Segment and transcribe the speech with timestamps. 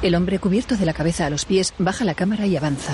[0.00, 2.92] El hombre cubierto de la cabeza a los pies baja la cámara y avanza.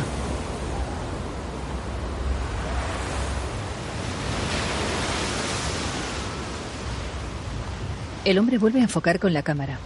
[8.24, 9.78] El hombre vuelve a enfocar con la cámara.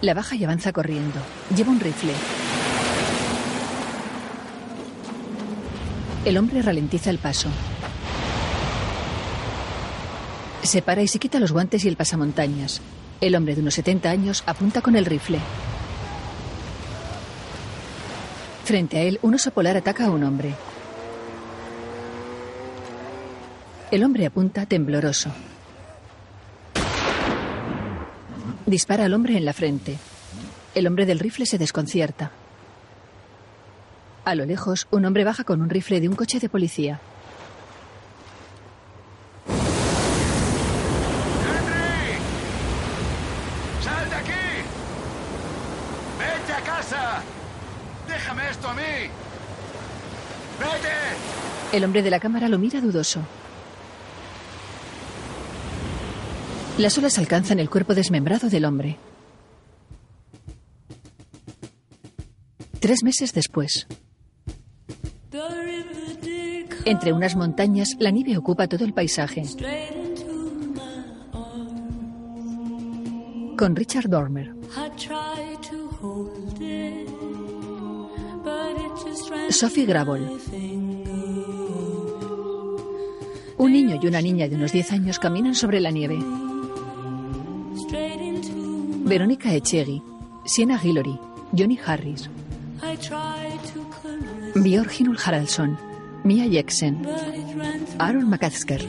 [0.00, 1.18] La baja y avanza corriendo.
[1.56, 2.12] Lleva un rifle.
[6.24, 7.48] El hombre ralentiza el paso.
[10.64, 12.80] Se para y se quita los guantes y el pasamontañas.
[13.20, 15.38] El hombre de unos 70 años apunta con el rifle.
[18.64, 20.54] Frente a él, un oso polar ataca a un hombre.
[23.90, 25.30] El hombre apunta tembloroso.
[28.66, 29.98] Dispara al hombre en la frente.
[30.74, 32.32] El hombre del rifle se desconcierta.
[34.24, 36.98] A lo lejos, un hombre baja con un rifle de un coche de policía.
[41.44, 42.18] ¡Henry!
[43.82, 44.32] ¡Sal de aquí!
[46.18, 47.22] ¡Vete a casa!
[48.24, 48.82] ¡Déjame esto a mí!
[51.72, 53.20] El hombre de la cámara lo mira dudoso.
[56.78, 58.96] Las olas alcanzan el cuerpo desmembrado del hombre.
[62.80, 63.86] Tres meses después.
[66.86, 69.42] Entre unas montañas, la nieve ocupa todo el paisaje.
[73.58, 74.63] Con Richard Dormer.
[79.54, 80.28] Sophie Gravel.
[83.56, 86.18] Un niño y una niña de unos 10 años caminan sobre la nieve.
[89.04, 90.02] Verónica Echegui,
[90.44, 91.16] Sienna Guillory,
[91.56, 92.28] Johnny Harris,
[94.56, 95.78] Björn Hinul Haraldsson,
[96.24, 97.06] Mia Jeksen,
[98.00, 98.84] Aaron McCasker.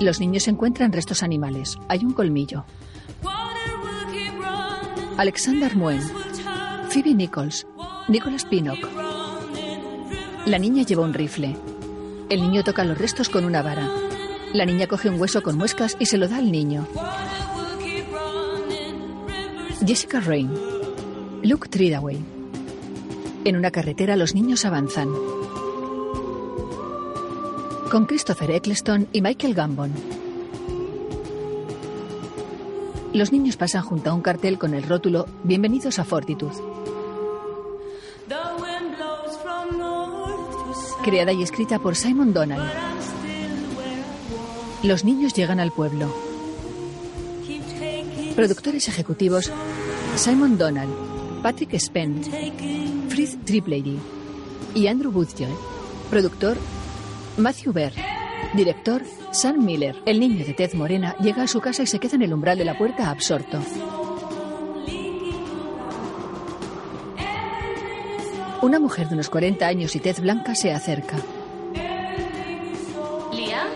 [0.00, 1.78] Los niños encuentran restos animales.
[1.88, 2.64] Hay un colmillo.
[5.18, 6.00] Alexander Moen,
[6.88, 7.66] Phoebe Nichols,
[8.08, 9.03] Nicholas Pinnock.
[10.46, 11.56] La niña lleva un rifle.
[12.28, 13.88] El niño toca los restos con una vara.
[14.52, 16.86] La niña coge un hueso con muescas y se lo da al niño.
[19.86, 20.50] Jessica Rain,
[21.42, 22.18] Luke Tridaway.
[23.46, 25.08] En una carretera los niños avanzan.
[27.90, 29.92] Con Christopher Eccleston y Michael Gambon.
[33.14, 36.73] Los niños pasan junto a un cartel con el rótulo Bienvenidos a Fortitude.
[41.04, 42.66] Creada y escrita por Simon Donald.
[44.82, 46.10] Los niños llegan al pueblo.
[48.34, 49.52] Productores ejecutivos
[50.16, 50.90] Simon Donald,
[51.42, 52.22] Patrick Spen,
[53.10, 53.98] Fritz Triplady
[54.74, 55.54] y Andrew Boothjoy.
[56.08, 56.56] Productor
[57.36, 57.92] Matthew Berr.
[58.54, 59.96] Director Sam Miller.
[60.06, 62.56] El niño de Ted Morena llega a su casa y se queda en el umbral
[62.56, 63.60] de la puerta absorto.
[68.64, 71.18] Una mujer de unos 40 años y tez blanca se acerca.
[73.30, 73.68] ¿Liam?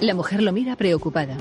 [0.00, 1.36] La mujer lo mira preocupada.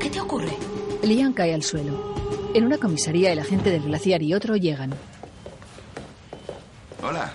[0.00, 0.56] ¿Qué te ocurre?
[1.02, 2.14] Liam cae al suelo.
[2.54, 4.94] En una comisaría el agente del glaciar y otro llegan.
[7.02, 7.34] Hola.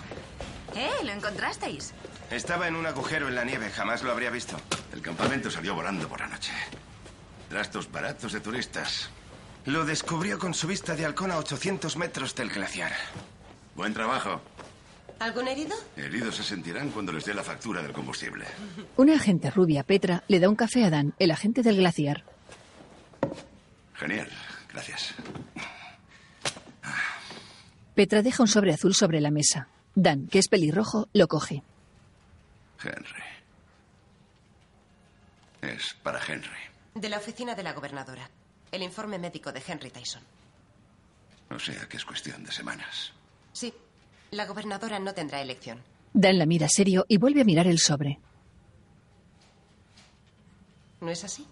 [0.76, 1.06] ¿Eh?
[1.06, 1.94] ¿Lo encontrasteis?
[2.32, 3.70] Estaba en un agujero en la nieve.
[3.70, 4.58] Jamás lo habría visto.
[4.92, 6.52] El campamento salió volando por la noche.
[7.48, 9.12] Trastos baratos de turistas.
[9.68, 12.94] Lo descubrió con su vista de halcón a 800 metros del glaciar.
[13.76, 14.42] Buen trabajo.
[15.20, 15.76] ¿Algún herido?
[15.98, 18.46] Heridos se sentirán cuando les dé la factura del combustible.
[18.96, 22.24] Una agente rubia, Petra, le da un café a Dan, el agente del glaciar.
[23.96, 24.30] Genial.
[24.72, 25.14] Gracias.
[27.94, 29.68] Petra deja un sobre azul sobre la mesa.
[29.96, 31.62] Dan, que es pelirrojo, lo coge.
[32.82, 33.24] Henry.
[35.62, 36.48] Es para Henry.
[36.96, 38.30] De la oficina de la gobernadora.
[38.78, 40.22] El informe médico de Henry Tyson.
[41.50, 43.12] O sea que es cuestión de semanas.
[43.52, 43.74] Sí.
[44.30, 45.82] La gobernadora no tendrá elección.
[46.14, 48.20] Dan la mira serio y vuelve a mirar el sobre.
[51.02, 51.48] ¿No es así?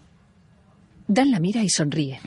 [1.08, 2.20] Dan la mira y sonríe.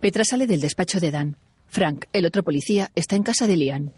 [0.00, 1.36] Petra sale del despacho de Dan.
[1.68, 3.92] Frank, el otro policía, está en casa de Lian.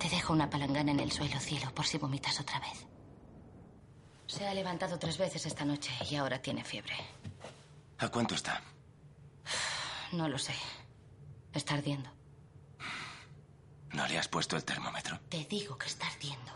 [0.00, 2.84] Te dejo una palangana en el suelo, cielo, por si vomitas otra vez.
[4.34, 6.94] Se ha levantado tres veces esta noche y ahora tiene fiebre.
[7.98, 8.60] ¿A cuánto está?
[10.10, 10.54] No lo sé.
[11.52, 12.10] Está ardiendo.
[13.92, 15.20] ¿No le has puesto el termómetro?
[15.28, 16.50] Te digo que está ardiendo.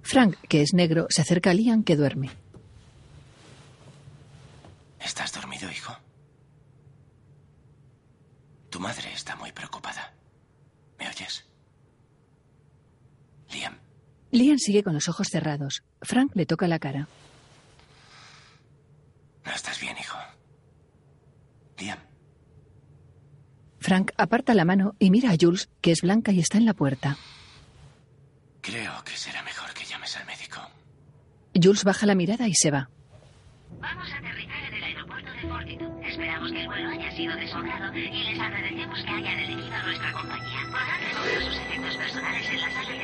[0.00, 2.30] Frank, que es negro, se acerca a Lian, que duerme.
[5.00, 5.94] ¿Estás dormido, hijo?
[8.70, 10.14] Tu madre está muy preocupada.
[10.98, 11.44] ¿Me oyes?
[13.50, 13.78] Liam,
[14.30, 15.84] Liam sigue con los ojos cerrados.
[16.04, 17.08] Frank le toca la cara.
[19.44, 20.18] Estás bien, hijo.
[21.78, 21.98] Liam.
[23.80, 26.72] Frank aparta la mano y mira a Jules, que es blanca y está en la
[26.72, 27.16] puerta.
[28.62, 30.60] Creo que será mejor que llames al médico.
[31.54, 32.88] Jules baja la mirada y se va.
[33.80, 36.08] Vamos a aterrizar en el aeropuerto de Fortitude.
[36.08, 39.82] Esperamos que el vuelo haya sido de su agrado y les agradecemos que hayan elegido
[39.84, 40.60] nuestra compañía.
[40.70, 43.03] Podrán recoger sus efectos personales en la sala a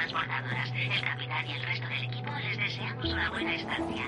[0.00, 4.06] El capitán y el resto del equipo les deseamos una buena estancia.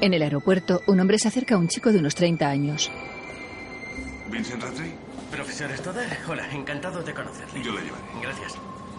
[0.00, 2.92] En el aeropuerto, un hombre se acerca a un chico de unos 30 años.
[4.30, 4.94] ¿Vincent Rattray?
[5.32, 7.64] Profesor Stoddard, hola, encantado de conocerle.
[7.64, 8.04] Yo lo llevaré.
[8.22, 8.54] Gracias.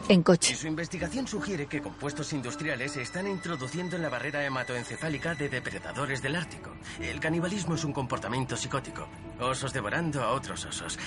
[0.10, 4.46] En Y coche, su investigación sugiere que compuestos industriales se están introduciendo en la barrera
[4.46, 6.72] hematoencefálica de depredadores del Ártico.
[7.00, 9.08] El canibalismo es un comportamiento psicótico.
[9.40, 11.00] Osos devorando a otros osos.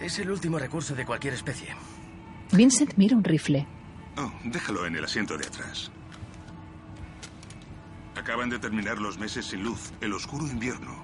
[0.00, 1.76] Es el último recurso de cualquier especie.
[2.52, 3.66] Vincent mira un rifle.
[4.16, 5.90] Oh, déjalo en el asiento de atrás.
[8.16, 10.94] Acaban de terminar los meses sin luz, el oscuro invierno.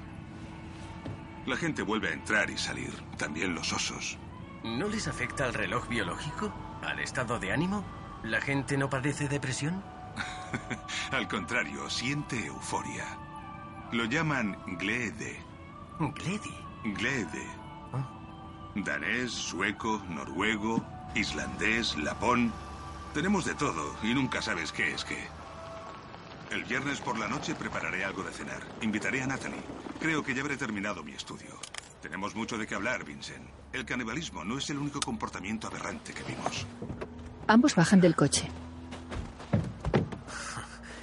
[1.47, 4.19] La gente vuelve a entrar y salir, también los osos.
[4.63, 6.53] ¿No les afecta al reloj biológico?
[6.83, 7.85] ¿Al estado de ánimo?
[8.23, 9.83] ¿La gente no padece depresión?
[11.11, 13.07] Al contrario, siente euforia.
[13.93, 15.43] Lo llaman glede.
[15.99, 16.55] Gledy.
[16.85, 17.47] Glede.
[18.77, 20.85] Danés, sueco, noruego,
[21.15, 22.53] islandés, lapón.
[23.15, 25.19] Tenemos de todo y nunca sabes qué es qué.
[26.51, 28.63] El viernes por la noche prepararé algo de cenar.
[28.83, 29.63] Invitaré a Natalie.
[29.99, 31.59] Creo que ya habré terminado mi estudio.
[32.01, 33.45] Tenemos mucho de qué hablar, Vincent.
[33.73, 36.67] El canibalismo no es el único comportamiento aberrante que vimos.
[37.49, 38.49] Ambos bajan del coche.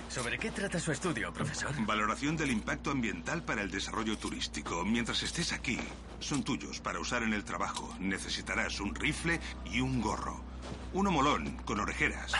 [0.07, 1.73] ¿Sobre qué trata su estudio, profesor?
[1.85, 4.83] Valoración del impacto ambiental para el desarrollo turístico.
[4.85, 5.77] Mientras estés aquí,
[6.19, 7.93] son tuyos para usar en el trabajo.
[7.99, 10.46] Necesitarás un rifle y un gorro.
[10.93, 12.33] Uno molón, con orejeras.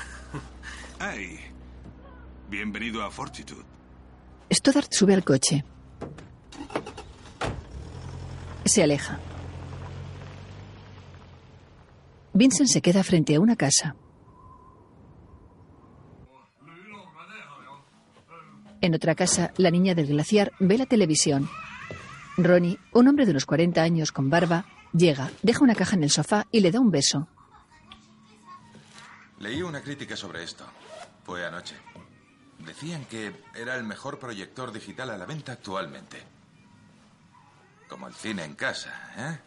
[1.00, 1.39] ¡Ay!
[2.50, 3.65] Bienvenido a Fortitude.
[4.51, 5.63] Stoddard sube al coche.
[8.65, 9.19] Se aleja.
[12.33, 13.95] Vincent se queda frente a una casa.
[18.80, 21.50] En otra casa, la niña del glaciar ve la televisión.
[22.38, 26.12] Ronnie, un hombre de unos 40 años con barba, llega, deja una caja en el
[26.12, 27.27] sofá y le da un beso.
[29.39, 30.66] Leí una crítica sobre esto.
[31.24, 31.75] Fue anoche.
[32.60, 36.24] Decían que era el mejor proyector digital a la venta actualmente.
[37.88, 39.39] Como el cine en casa, ¿eh?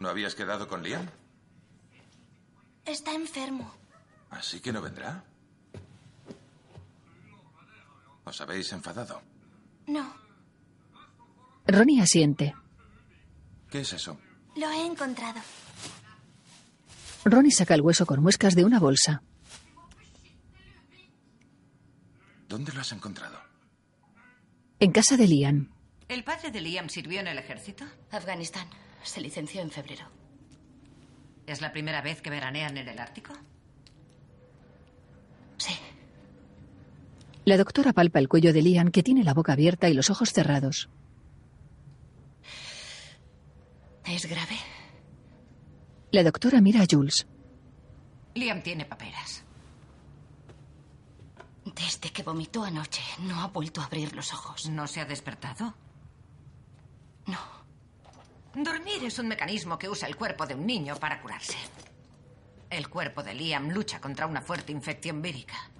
[0.00, 1.06] ¿No habías quedado con Liam?
[2.84, 3.72] Está enfermo.
[4.30, 5.24] Así que no vendrá.
[8.24, 9.22] ¿Os habéis enfadado?
[9.86, 10.14] No,
[11.66, 12.54] Ronnie asiente.
[13.70, 14.18] ¿Qué es eso?
[14.56, 15.40] lo he encontrado.
[17.24, 19.22] Ronnie saca el hueso con muescas de una bolsa.
[22.48, 23.38] ¿Dónde lo has encontrado?
[24.80, 25.70] En casa de Liam.
[26.08, 27.84] ¿El padre de Liam sirvió en el ejército?
[28.10, 28.66] Afganistán.
[29.02, 30.06] Se licenció en febrero.
[31.46, 33.32] ¿Es la primera vez que veranean en el Ártico?
[35.58, 35.74] Sí.
[37.44, 40.32] La doctora palpa el cuello de Liam, que tiene la boca abierta y los ojos
[40.32, 40.88] cerrados.
[44.04, 44.56] ¿Es grave?
[46.12, 47.26] La doctora mira a Jules.
[48.34, 49.44] Liam tiene paperas.
[51.64, 54.68] Desde que vomitó anoche, no ha vuelto a abrir los ojos.
[54.68, 55.74] ¿No se ha despertado?
[57.26, 57.38] No.
[58.54, 61.56] Dormir es un mecanismo que usa el cuerpo de un niño para curarse.
[62.68, 65.70] El cuerpo de Liam lucha contra una fuerte infección vírica.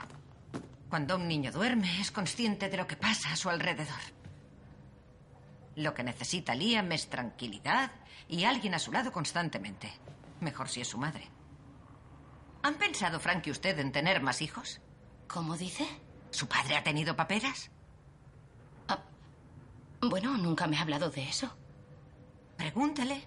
[0.88, 4.00] Cuando un niño duerme, es consciente de lo que pasa a su alrededor.
[5.74, 7.90] Lo que necesita Liam es tranquilidad
[8.28, 9.90] y alguien a su lado constantemente.
[10.40, 11.28] Mejor si es su madre.
[12.62, 14.80] ¿Han pensado Frank y usted en tener más hijos?
[15.28, 15.86] ¿Cómo dice?
[16.30, 17.70] ¿Su padre ha tenido paperas?
[20.02, 21.54] Bueno, nunca me ha hablado de eso.
[22.56, 23.22] Pregúntele.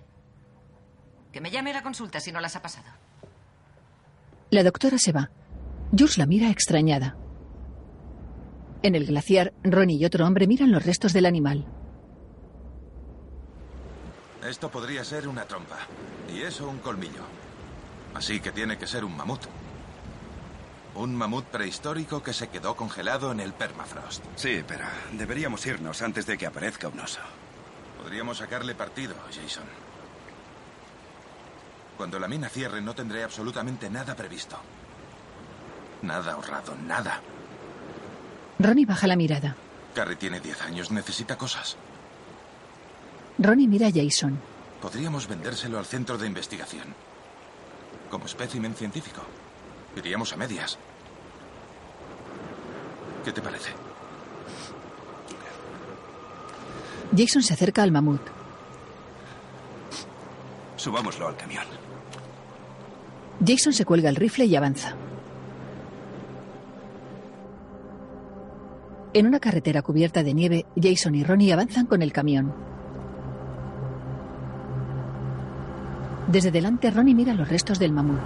[1.31, 2.87] Que me llame a la consulta si no las ha pasado.
[4.49, 5.29] La doctora se va.
[5.91, 7.15] Jules la mira extrañada.
[8.81, 11.67] En el glaciar, Ronnie y otro hombre miran los restos del animal.
[14.45, 15.77] Esto podría ser una trompa.
[16.33, 17.23] Y eso un colmillo.
[18.13, 19.41] Así que tiene que ser un mamut.
[20.95, 24.23] Un mamut prehistórico que se quedó congelado en el permafrost.
[24.35, 27.21] Sí, pero deberíamos irnos antes de que aparezca un oso.
[28.01, 29.63] Podríamos sacarle partido, Jason.
[31.97, 34.57] Cuando la mina cierre no tendré absolutamente nada previsto.
[36.01, 37.21] Nada ahorrado, nada.
[38.59, 39.55] Ronnie baja la mirada.
[39.95, 41.77] Carrie tiene 10 años, necesita cosas.
[43.39, 44.39] Ronnie mira a Jason.
[44.81, 46.83] Podríamos vendérselo al centro de investigación.
[48.09, 49.21] como espécimen científico.
[49.97, 50.77] Iríamos a medias.
[53.25, 53.71] ¿Qué te parece?
[57.17, 58.21] Jason se acerca al mamut.
[60.75, 61.63] Subámoslo al camión.
[63.45, 64.95] Jason se cuelga el rifle y avanza.
[69.13, 72.53] En una carretera cubierta de nieve, Jason y Ronnie avanzan con el camión.
[76.33, 78.19] Desde delante, Ronnie mira los restos del mamut.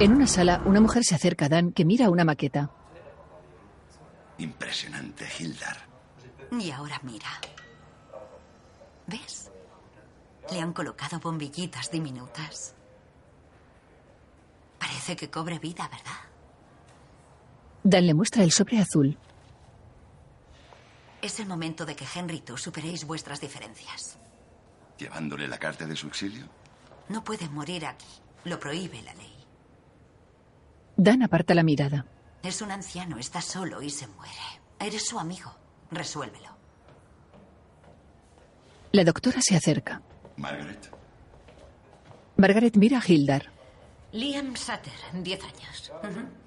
[0.00, 2.70] En una sala, una mujer se acerca a Dan que mira una maqueta.
[4.36, 5.78] Impresionante, Hildar.
[6.60, 7.30] Y ahora mira.
[9.06, 9.50] ¿Ves?
[10.50, 12.74] Le han colocado bombillitas diminutas.
[14.78, 16.20] Parece que cobre vida, ¿verdad?
[17.82, 19.16] Dan le muestra el sobre azul.
[21.22, 24.18] Es el momento de que Henry y tú superéis vuestras diferencias.
[25.02, 26.44] ¿Llevándole la carta de su exilio?
[27.08, 28.06] No puede morir aquí.
[28.44, 29.34] Lo prohíbe la ley.
[30.96, 32.06] Dan aparta la mirada.
[32.44, 34.32] Es un anciano, está solo y se muere.
[34.78, 35.52] Eres su amigo.
[35.90, 36.50] Resuélvelo.
[38.92, 40.00] La doctora se acerca.
[40.36, 40.88] Margaret.
[42.36, 43.50] Margaret mira a Hildar.
[44.12, 45.92] Liam Sutter, 10 años.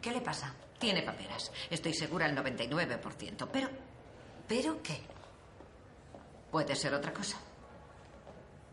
[0.02, 0.54] ¿Qué le pasa?
[0.80, 1.52] Tiene paperas.
[1.70, 3.50] Estoy segura al 99%.
[3.52, 3.68] Pero
[4.48, 5.02] ¿Pero qué?
[6.52, 7.38] puede ser otra cosa.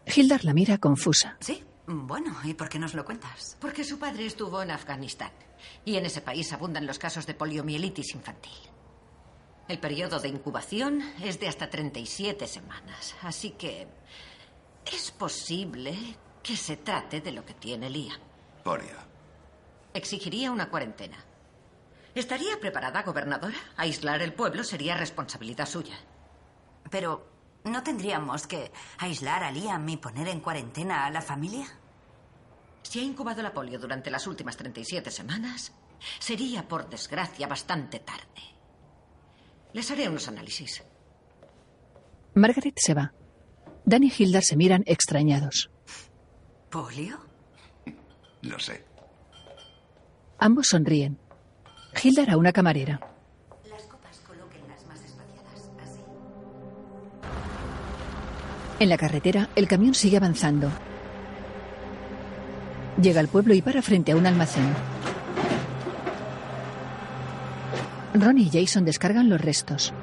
[0.06, 1.37] Hildar la mira confusa.
[1.40, 1.64] Sí.
[1.87, 3.56] Bueno, ¿y por qué nos lo cuentas?
[3.61, 5.32] Porque su padre estuvo en Afganistán.
[5.85, 8.52] Y en ese país abundan los casos de poliomielitis infantil.
[9.68, 13.14] El periodo de incubación es de hasta 37 semanas.
[13.23, 13.88] Así que
[14.92, 15.97] es posible
[16.42, 18.21] que se trate de lo que tiene Liam.
[18.64, 18.97] Polio.
[19.94, 21.25] Exigiría una cuarentena.
[22.14, 23.56] ¿Estaría preparada, gobernadora?
[23.76, 25.99] Aislar el pueblo sería responsabilidad suya.
[26.90, 27.32] Pero,
[27.64, 31.66] ¿no tendríamos que aislar a Liam y poner en cuarentena a la familia?
[32.83, 35.73] Si ha incubado la polio durante las últimas 37 semanas,
[36.19, 38.42] sería, por desgracia, bastante tarde.
[39.73, 40.85] Les haré unos análisis.
[42.35, 43.12] Margaret se va.
[43.85, 45.71] Dan y Hildar se miran extrañados.
[46.71, 47.19] ¿Polio?
[48.42, 48.85] Lo sé.
[50.38, 51.19] Ambos sonríen.
[52.02, 53.12] Hildar a una camarera.
[58.83, 60.69] En la carretera, el camión sigue avanzando.
[63.01, 64.75] Llega al pueblo y para frente a un almacén.
[68.15, 69.95] Ronnie y Jason descargan los restos.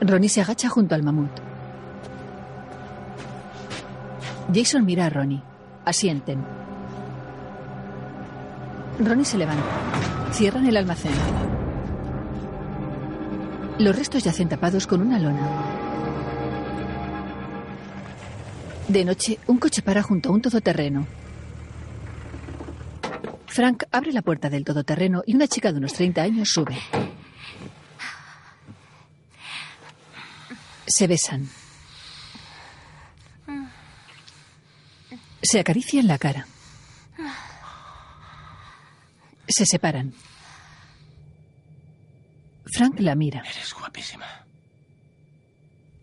[0.00, 1.32] Ronnie se agacha junto al mamut.
[4.54, 5.42] Jason mira a Ronnie.
[5.86, 6.38] Asienten.
[9.00, 9.64] Ronnie se levanta.
[10.30, 11.59] Cierran el almacén.
[13.80, 15.40] Los restos yacen tapados con una lona.
[18.88, 21.06] De noche, un coche para junto a un todoterreno.
[23.46, 26.76] Frank abre la puerta del todoterreno y una chica de unos 30 años sube.
[30.86, 31.48] Se besan.
[35.40, 36.46] Se acarician la cara.
[39.48, 40.12] Se separan.
[42.72, 43.40] Frank la mira.
[43.40, 44.26] Eres guapísima.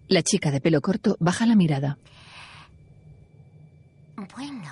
[0.07, 1.97] La chica de pelo corto baja la mirada.
[4.35, 4.71] Bueno,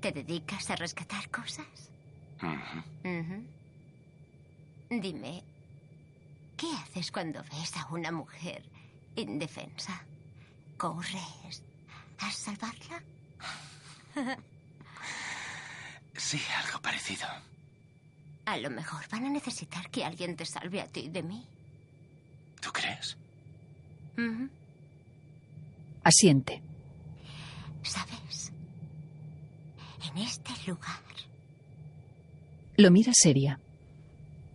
[0.00, 1.66] ¿te dedicas a rescatar cosas?
[4.90, 5.42] Dime,
[6.56, 8.62] ¿qué haces cuando ves a una mujer
[9.16, 10.04] indefensa?
[10.76, 11.62] ¿Corres
[12.18, 13.02] a salvarla?
[16.16, 17.26] Sí, algo parecido.
[18.46, 21.44] A lo mejor van a necesitar que alguien te salve a ti de mí.
[22.60, 23.16] ¿Tú crees?
[24.16, 24.48] Ujú.
[26.04, 26.62] Asiente.
[27.82, 28.52] ¿Sabes?
[30.10, 31.00] En este lugar
[32.76, 33.58] Lo mira seria.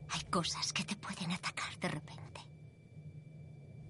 [0.10, 2.42] hay cosas que te pueden atacar de repente.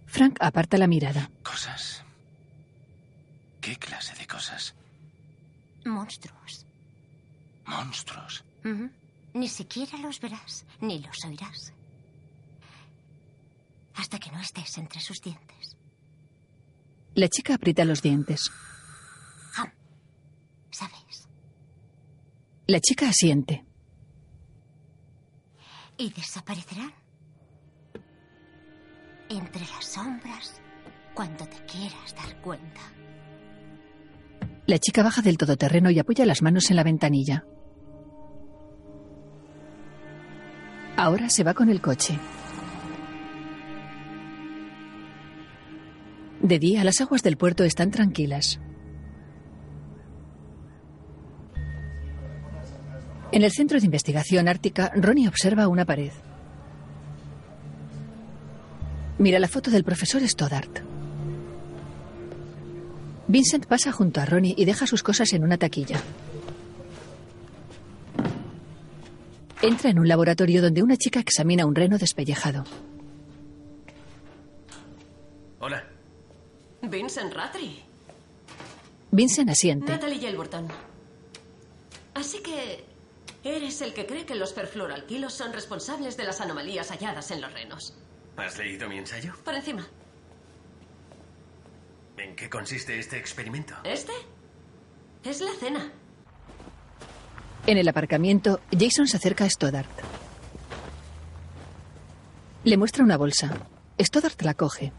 [0.07, 1.29] Frank aparta la mirada.
[1.43, 2.03] ¿Cosas?
[3.61, 4.73] ¿Qué clase de cosas?
[5.85, 6.65] Monstruos.
[7.65, 8.43] Monstruos.
[8.65, 8.89] Ujú.
[9.33, 11.73] Ni siquiera los verás, ni los oirás.
[13.95, 15.77] Hasta que no estés entre sus dientes.
[17.15, 18.51] La chica aprieta los dientes.
[20.71, 21.27] ¿Sabes?
[22.67, 23.65] La chica asiente.
[25.97, 26.93] Y desaparecerán.
[29.29, 30.61] Entre las sombras,
[31.13, 32.81] cuando te quieras dar cuenta.
[34.67, 37.45] La chica baja del todoterreno y apoya las manos en la ventanilla.
[41.03, 42.19] Ahora se va con el coche.
[46.43, 48.59] De día, las aguas del puerto están tranquilas.
[53.31, 56.11] En el centro de investigación ártica, Ronnie observa una pared.
[59.17, 60.81] Mira la foto del profesor Stoddart.
[63.27, 65.99] Vincent pasa junto a Ronnie y deja sus cosas en una taquilla.
[69.63, 72.63] Entra en un laboratorio donde una chica examina un reno despellejado.
[75.59, 75.83] Hola.
[76.81, 77.83] Vincent Rattray.
[79.11, 79.91] Vincent asiente.
[79.91, 80.67] Natalie Yelburton.
[82.15, 82.83] Así que
[83.43, 87.53] eres el que cree que los perfluoralquilos son responsables de las anomalías halladas en los
[87.53, 87.93] renos.
[88.37, 89.33] ¿Has leído mi ensayo?
[89.43, 89.87] Por encima.
[92.17, 93.75] ¿En qué consiste este experimento?
[93.83, 94.13] ¿Este?
[95.23, 95.91] Es la cena.
[97.67, 99.89] En el aparcamiento, Jason se acerca a Stoddart.
[102.63, 103.51] Le muestra una bolsa.
[103.99, 104.91] Stoddart la coge.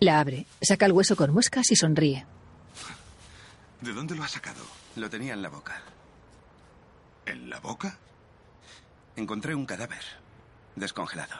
[0.00, 2.26] La abre, saca el hueso con muescas y sonríe.
[3.80, 4.62] ¿De dónde lo ha sacado?
[4.96, 5.80] Lo tenía en la boca.
[7.26, 7.98] ¿En la boca?
[9.16, 10.02] Encontré un cadáver,
[10.76, 11.36] descongelado.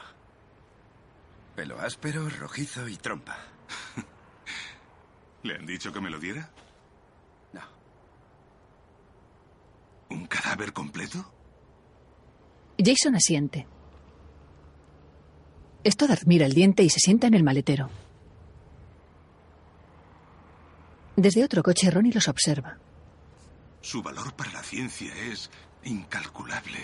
[1.55, 3.37] Pelo áspero, rojizo y trompa.
[5.43, 6.49] ¿Le han dicho que me lo diera?
[7.51, 7.61] No.
[10.09, 11.33] ¿Un cadáver completo?
[12.77, 13.67] Jason asiente.
[15.83, 17.89] Stoddart mira el diente y se sienta en el maletero.
[21.15, 22.77] Desde otro coche, Ronnie los observa.
[23.81, 25.49] Su valor para la ciencia es
[25.85, 26.79] incalculable.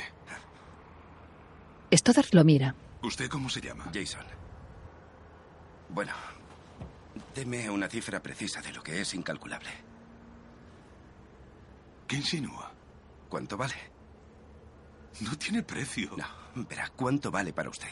[1.94, 2.76] Stoddart lo mira.
[3.04, 3.86] ¿Usted cómo se llama?
[3.94, 4.26] Jason.
[5.90, 6.14] Bueno,
[7.36, 9.70] deme una cifra precisa de lo que es incalculable.
[12.08, 12.79] ¿Qué insinúa?
[13.30, 13.76] ¿Cuánto vale?
[15.22, 16.12] No tiene precio.
[16.18, 17.88] No, verá, ¿cuánto vale para usted?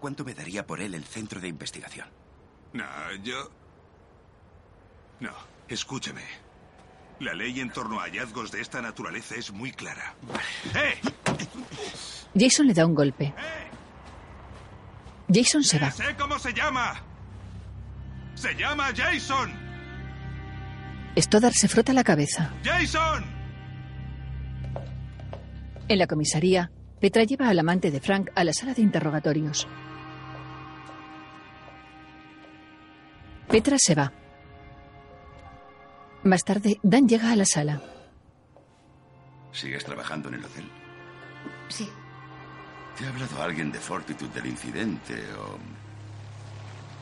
[0.00, 2.06] ¿Cuánto me daría por él el centro de investigación?
[2.74, 2.84] No,
[3.22, 3.50] yo...
[5.20, 5.32] No,
[5.68, 6.22] escúcheme.
[7.20, 10.14] La ley en torno a hallazgos de esta naturaleza es muy clara.
[10.74, 11.00] ¡Eh!
[12.38, 13.32] Jason le da un golpe.
[15.32, 15.90] Jason se va.
[15.90, 17.00] ¡Sé cómo se llama!
[18.34, 19.52] ¡Se llama Jason!
[21.16, 22.52] Stoddard se frota la cabeza.
[22.64, 23.33] ¡Jason!
[25.88, 26.70] En la comisaría,
[27.00, 29.66] Petra lleva al amante de Frank a la sala de interrogatorios.
[33.48, 34.12] Petra se va.
[36.22, 37.82] Más tarde, Dan llega a la sala.
[39.52, 40.64] ¿Sigues trabajando en el hotel?
[41.68, 41.88] Sí.
[42.98, 45.58] ¿Te ha hablado alguien de Fortitud del incidente o...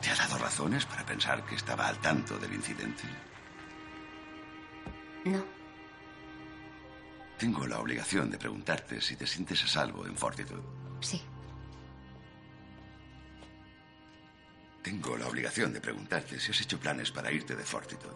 [0.01, 3.03] ¿Te ha dado razones para pensar que estaba al tanto del incidente?
[5.23, 5.41] No.
[7.43, 10.61] Tengo la obligación de preguntarte si te sientes a salvo en Fortitud.
[11.01, 11.21] Sí.
[14.81, 18.13] Tengo la obligación de preguntarte si has hecho planes para irte de Fortitud.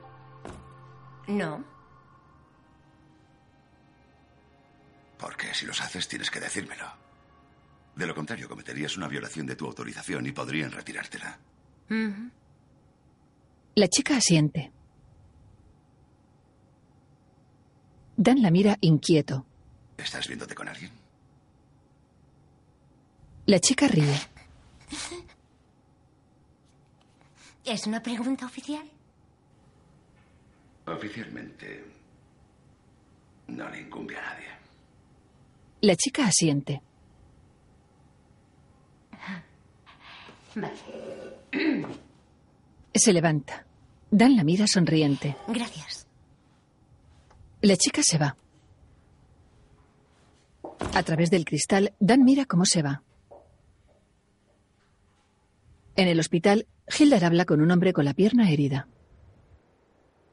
[1.27, 1.61] No.
[5.19, 6.89] Porque si los haces tienes que decírmelo.
[7.97, 11.37] De lo contrario, cometerías una violación de tu autorización y podrían retirártela.
[13.75, 14.71] La chica asiente.
[18.17, 19.45] Dan la mira inquieto.
[19.97, 20.91] ¿Estás viéndote con alguien?
[23.45, 24.15] La chica ríe.
[27.63, 28.89] ¿Es una pregunta oficial?
[30.88, 31.86] Oficialmente,
[33.47, 34.47] no le incumbe a nadie.
[35.82, 36.82] La chica asiente.
[40.56, 40.73] Vale.
[42.95, 43.63] Se levanta.
[44.10, 45.36] Dan la mira sonriente.
[45.47, 46.07] Gracias.
[47.62, 48.36] La chica se va.
[50.93, 53.04] A través del cristal, Dan mira cómo se va.
[55.96, 58.88] En el hospital, Hildar habla con un hombre con la pierna herida.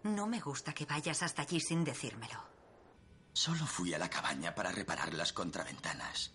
[0.03, 2.39] No me gusta que vayas hasta allí sin decírmelo.
[3.33, 6.35] Solo fui a la cabaña para reparar las contraventanas.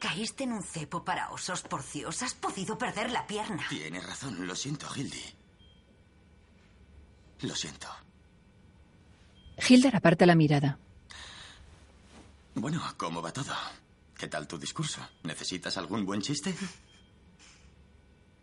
[0.00, 2.22] Caíste en un cepo para osos porcios.
[2.22, 3.66] Has podido perder la pierna.
[3.68, 5.34] Tienes razón, lo siento, Hildy.
[7.42, 7.88] Lo siento.
[9.66, 10.78] Hildar aparta la mirada.
[12.54, 13.54] Bueno, ¿cómo va todo?
[14.16, 15.00] ¿Qué tal tu discurso?
[15.22, 16.54] ¿Necesitas algún buen chiste?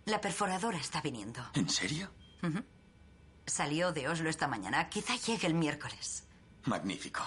[0.05, 1.41] La perforadora está viniendo.
[1.53, 2.09] ¿En serio?
[3.45, 4.89] Salió de Oslo esta mañana.
[4.89, 6.23] Quizá llegue el miércoles.
[6.65, 7.21] Magnífico.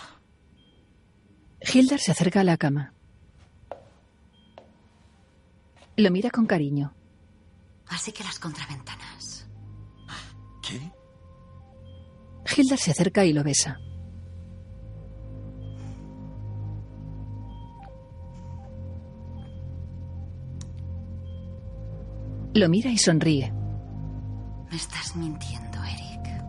[1.61, 2.93] Hildar se acerca a la cama.
[5.97, 6.95] Lo mira con cariño.
[7.89, 9.47] Así que las contraventanas.
[10.63, 10.81] ¿Qué?
[12.57, 13.79] Hildar se acerca y lo besa.
[22.55, 23.53] Lo mira y sonríe.
[24.71, 26.43] Me estás mintiendo, Eric.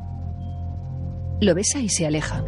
[1.41, 2.43] Lo besa y se aleja.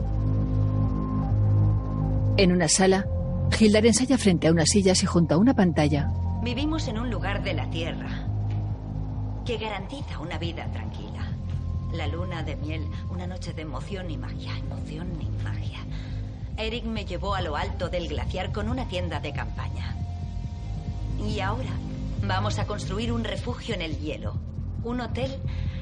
[2.37, 3.05] En una sala,
[3.59, 6.11] Hildar ensaya frente a unas sillas y junto a una pantalla.
[6.41, 8.27] Vivimos en un lugar de la Tierra
[9.45, 11.30] que garantiza una vida tranquila.
[11.93, 15.79] La luna de miel, una noche de emoción y magia, emoción y magia.
[16.57, 19.95] Eric me llevó a lo alto del glaciar con una tienda de campaña.
[21.19, 21.71] Y ahora
[22.23, 24.35] vamos a construir un refugio en el hielo,
[24.83, 25.31] un hotel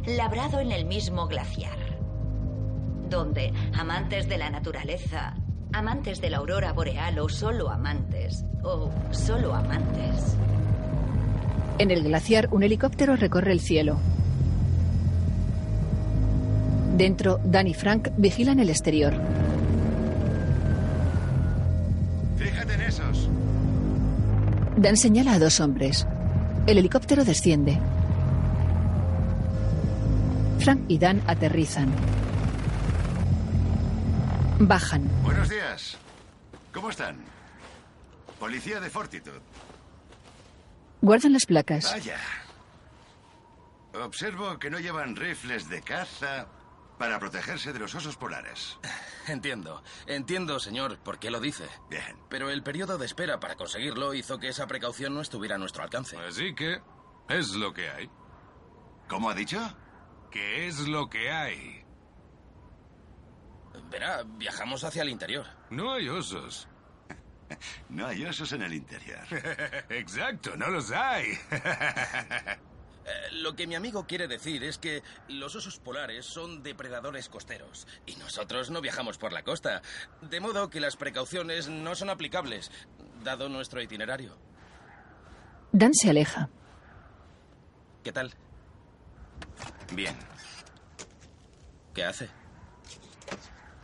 [0.05, 1.77] labrado en el mismo glaciar,
[3.09, 5.35] donde amantes de la naturaleza,
[5.73, 10.35] amantes de la aurora boreal o solo amantes, o solo amantes,
[11.77, 13.99] En el glaciar, un helicóptero recorre el cielo.
[16.99, 19.13] Dentro, Dan y Frank vigilan el exterior.
[22.37, 23.29] Fíjate en esos.
[24.75, 26.05] Dan señala a dos hombres.
[26.67, 27.79] El helicóptero desciende.
[30.59, 31.89] Frank y Dan aterrizan.
[34.59, 35.09] Bajan.
[35.23, 35.97] Buenos días.
[36.73, 37.15] ¿Cómo están?
[38.41, 39.39] Policía de Fortitude.
[41.01, 41.93] Guardan las placas.
[41.93, 42.17] Vaya.
[44.03, 46.58] Observo que no llevan rifles de caza
[46.99, 48.77] para protegerse de los osos polares.
[49.27, 49.81] Entiendo.
[50.05, 51.67] Entiendo, señor, por qué lo dice.
[51.89, 52.17] Bien.
[52.29, 55.81] Pero el periodo de espera para conseguirlo hizo que esa precaución no estuviera a nuestro
[55.81, 56.17] alcance.
[56.17, 56.79] Así que
[57.29, 58.09] es lo que hay.
[59.07, 59.59] ¿Cómo ha dicho?
[60.29, 61.83] ¿Qué es lo que hay?
[63.89, 65.47] Verá, viajamos hacia el interior.
[65.71, 66.67] No hay osos.
[67.89, 69.25] No hay osos en el interior.
[69.89, 71.35] Exacto, no los hay.
[73.09, 77.87] Eh, Lo que mi amigo quiere decir es que los osos polares son depredadores costeros
[78.05, 79.81] y nosotros no viajamos por la costa,
[80.21, 82.71] de modo que las precauciones no son aplicables,
[83.23, 84.37] dado nuestro itinerario.
[85.71, 86.49] Dan se aleja.
[88.03, 88.33] ¿Qué tal?
[89.93, 90.15] Bien.
[91.93, 92.29] ¿Qué hace?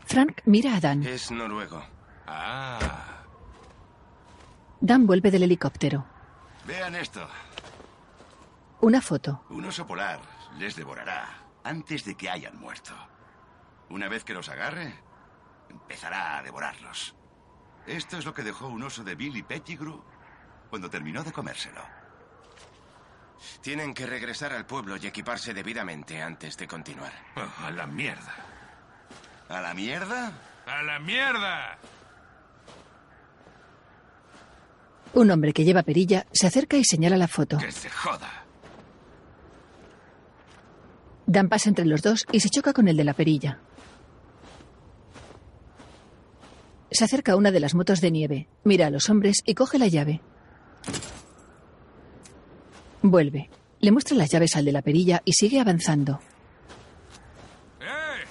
[0.06, 1.04] Frank mira a Dan.
[1.06, 1.84] Es noruego.
[2.28, 3.24] Ah.
[4.80, 6.06] Dan vuelve del helicóptero.
[6.66, 7.28] Vean esto.
[8.86, 9.44] Una foto.
[9.50, 10.20] Un oso polar
[10.60, 11.26] les devorará
[11.64, 12.94] antes de que hayan muerto.
[13.90, 14.94] Una vez que los agarre,
[15.72, 17.16] empezará a devorarlos.
[17.88, 20.04] Esto es lo que dejó un oso de Billy Pettigrew
[20.70, 21.82] cuando terminó de comérselo.
[23.62, 27.12] Tienen que regresar al pueblo y equiparse debidamente antes de continuar.
[27.38, 28.36] Oh, a la mierda.
[29.50, 30.32] ¿A la mierda?
[30.68, 31.80] ¡A la mierda!
[35.14, 37.58] Un hombre que lleva perilla se acerca y señala la foto.
[37.58, 38.45] Que se joda.
[41.28, 43.60] Dan pasa entre los dos y se choca con el de la perilla.
[46.92, 49.80] Se acerca a una de las motos de nieve, mira a los hombres y coge
[49.80, 50.22] la llave.
[53.02, 53.50] Vuelve.
[53.82, 56.20] Le muestra las llaves al de la perilla y sigue avanzando.
[57.82, 58.24] ¡Eh!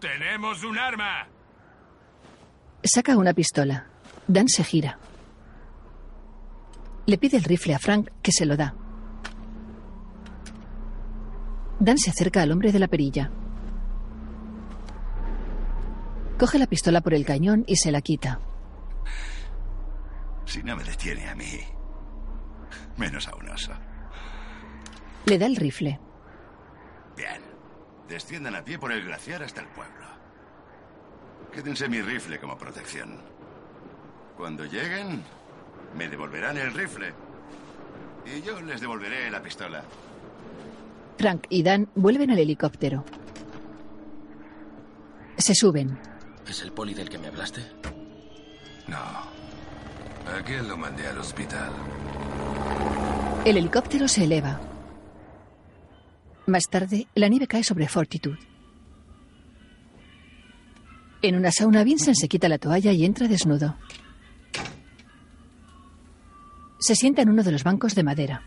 [0.00, 1.26] ¡Tenemos un arma!
[2.84, 3.86] Saca una pistola.
[4.28, 4.98] Dan se gira.
[7.06, 8.74] Le pide el rifle a Frank, que se lo da.
[11.78, 13.30] Dan se acerca al hombre de la perilla.
[16.38, 18.40] Coge la pistola por el cañón y se la quita.
[20.44, 21.60] Si no me detiene a mí,
[22.96, 23.72] menos a un oso.
[25.26, 25.98] Le da el rifle.
[27.16, 27.56] Bien.
[28.08, 30.06] Desciendan a pie por el glaciar hasta el pueblo.
[31.52, 33.20] Quédense mi rifle como protección.
[34.36, 35.24] Cuando lleguen,
[35.96, 37.12] me devolverán el rifle.
[38.24, 39.82] Y yo les devolveré la pistola.
[41.18, 43.04] Frank y Dan vuelven al helicóptero.
[45.38, 45.98] Se suben.
[46.48, 47.60] ¿Es el poli del que me hablaste?
[48.88, 48.98] No.
[50.38, 51.72] Aquel lo mandé al hospital.
[53.44, 54.60] El helicóptero se eleva.
[56.46, 58.38] Más tarde, la nieve cae sobre Fortitude.
[61.22, 63.76] En una sauna, Vincent se quita la toalla y entra desnudo.
[66.78, 68.42] Se sienta en uno de los bancos de madera.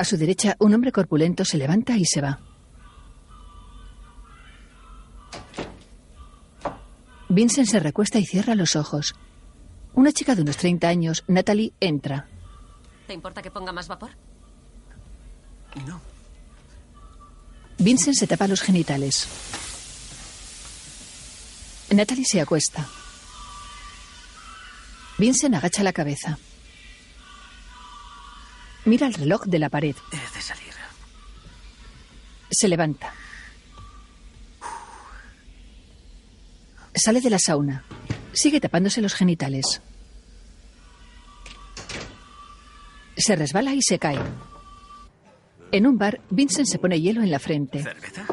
[0.00, 2.40] A su derecha, un hombre corpulento se levanta y se va.
[7.28, 9.14] Vincent se recuesta y cierra los ojos.
[9.92, 12.26] Una chica de unos 30 años, Natalie, entra.
[13.08, 14.12] ¿Te importa que ponga más vapor?
[15.86, 16.00] No.
[17.76, 19.28] Vincent se tapa los genitales.
[21.90, 22.88] Natalie se acuesta.
[25.18, 26.38] Vincent agacha la cabeza.
[28.84, 29.94] Mira el reloj de la pared.
[30.12, 30.74] He de salir.
[32.50, 33.12] Se levanta.
[36.94, 37.84] Sale de la sauna.
[38.32, 39.80] Sigue tapándose los genitales.
[43.16, 44.18] Se resbala y se cae.
[45.72, 47.82] En un bar, Vincent se pone hielo en la frente.
[47.82, 48.26] ¿Cerveza?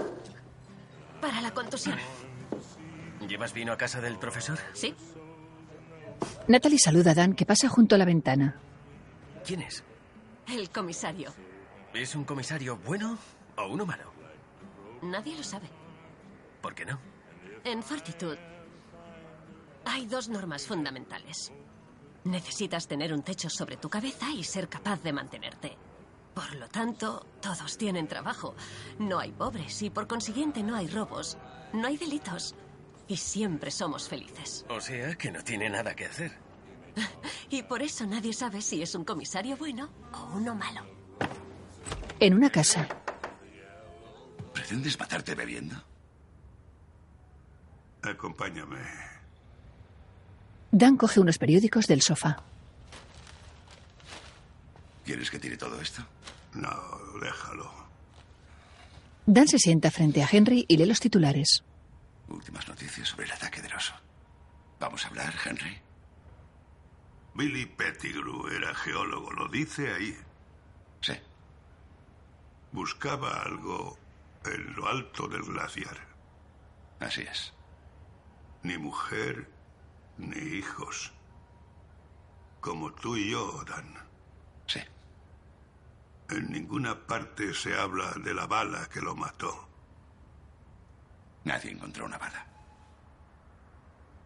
[1.21, 1.97] Para la contusión.
[3.27, 4.57] ¿Llevas vino a casa del profesor?
[4.73, 4.95] Sí.
[6.47, 8.55] Natalie saluda a Dan que pasa junto a la ventana.
[9.45, 9.83] ¿Quién es?
[10.47, 11.33] El comisario.
[11.93, 13.17] ¿Es un comisario bueno
[13.57, 14.11] o uno malo?
[15.01, 15.67] Nadie lo sabe.
[16.61, 16.99] ¿Por qué no?
[17.63, 18.39] En Fortitude
[19.85, 21.51] hay dos normas fundamentales.
[22.23, 25.77] Necesitas tener un techo sobre tu cabeza y ser capaz de mantenerte.
[26.33, 28.55] Por lo tanto, todos tienen trabajo.
[28.99, 31.37] No hay pobres y por consiguiente no hay robos.
[31.73, 32.53] No hay delitos.
[33.07, 34.65] Y siempre somos felices.
[34.69, 36.37] O sea, que no tiene nada que hacer.
[37.49, 40.81] Y por eso nadie sabe si es un comisario bueno o uno malo.
[42.19, 42.87] En una casa,
[44.67, 45.75] ¿Pretendes matarte bebiendo?
[48.01, 48.79] Acompáñame.
[50.71, 52.43] Dan coge unos periódicos del sofá.
[55.05, 56.03] ¿Quieres que tire todo esto?
[56.53, 56.69] No,
[57.21, 57.71] déjalo.
[59.25, 61.63] Dan se sienta frente a Henry y lee los titulares.
[62.27, 63.93] Últimas noticias sobre el ataque del oso.
[64.79, 65.77] ¿Vamos a hablar, Henry?
[67.37, 70.17] Billy Pettigrew era geólogo, lo dice ahí.
[71.01, 71.13] Sí.
[72.71, 73.95] Buscaba algo
[74.43, 75.99] en lo alto del glaciar.
[76.99, 77.53] Así es.
[78.63, 79.47] Ni mujer,
[80.17, 81.13] ni hijos.
[82.59, 83.93] Como tú y yo, Dan.
[84.65, 84.81] Sí.
[86.29, 89.69] En ninguna parte se habla de la bala que lo mató.
[91.43, 92.47] Nadie encontró una bala.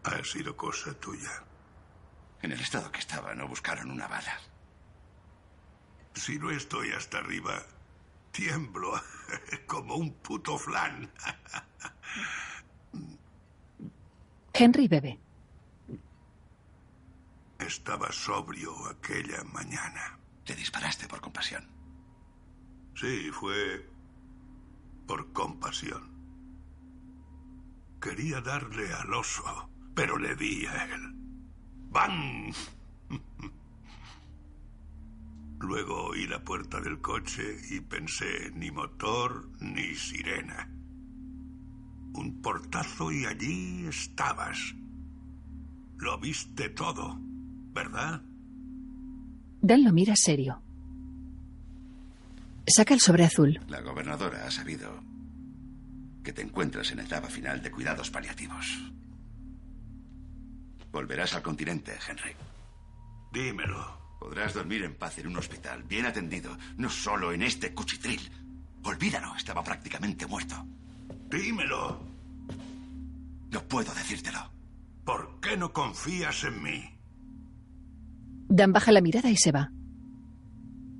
[0.04, 1.51] Ha sido cosa tuya.
[2.42, 4.38] En el estado que estaba no buscaron una bala.
[6.14, 7.62] Si no estoy hasta arriba,
[8.32, 9.00] tiemblo
[9.66, 11.10] como un puto flan.
[14.52, 15.18] Henry bebe.
[17.58, 20.18] Estaba sobrio aquella mañana.
[20.44, 21.64] Te disparaste por compasión.
[22.96, 23.88] Sí, fue
[25.06, 26.10] por compasión.
[28.00, 31.21] Quería darle al oso, pero le di a él.
[31.92, 32.50] ¡Bam!
[35.60, 40.68] Luego oí la puerta del coche y pensé ni motor ni sirena.
[42.14, 44.74] Un portazo y allí estabas.
[45.98, 47.18] Lo viste todo,
[47.74, 48.22] ¿verdad?
[49.60, 50.62] Dan lo mira serio.
[52.66, 53.60] Saca el sobre azul.
[53.68, 55.02] La gobernadora ha sabido
[56.24, 58.92] que te encuentras en etapa final de cuidados paliativos.
[60.92, 62.34] Volverás al continente, Henry.
[63.32, 64.02] Dímelo.
[64.20, 68.20] Podrás dormir en paz en un hospital, bien atendido, no solo en este cuchitril.
[68.84, 70.54] Olvídalo, estaba prácticamente muerto.
[71.28, 71.98] Dímelo.
[73.50, 74.38] No puedo decírtelo.
[75.04, 76.98] ¿Por qué no confías en mí?
[78.48, 79.72] Dan baja la mirada y se va.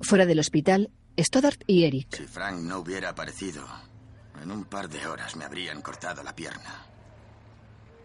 [0.01, 2.17] Fuera del hospital, Stoddart y Eric.
[2.17, 3.65] Si Frank no hubiera aparecido,
[4.43, 6.87] en un par de horas me habrían cortado la pierna.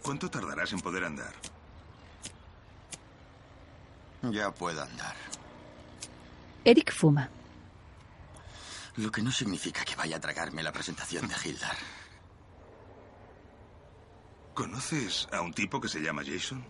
[0.04, 1.34] ¿Cuánto tardarás en poder andar?
[4.32, 5.16] Ya puedo andar.
[6.64, 7.30] Eric fuma.
[8.98, 11.78] Lo que no significa que vaya a tragarme la presentación de Hildar.
[14.54, 16.66] ¿Conoces a un tipo que se llama Jason?